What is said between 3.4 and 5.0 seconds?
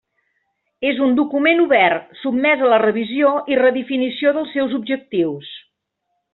i redefinició dels seus